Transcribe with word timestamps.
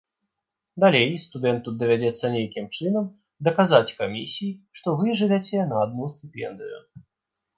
Далей 0.83 1.11
студэнту 1.25 1.73
давядзецца 1.81 2.31
нейкім 2.35 2.65
чынам 2.79 3.05
даказаць 3.49 3.95
камісіі, 4.01 4.49
што 4.79 4.93
вы 5.01 5.13
жывяце 5.19 5.59
на 5.75 5.83
адну 5.85 6.05
стыпендыю. 6.17 6.77